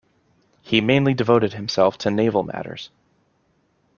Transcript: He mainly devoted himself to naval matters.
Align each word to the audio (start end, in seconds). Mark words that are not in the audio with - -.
He 0.63 0.81
mainly 0.81 1.13
devoted 1.13 1.53
himself 1.53 1.95
to 1.99 2.09
naval 2.09 2.41
matters. 2.41 2.89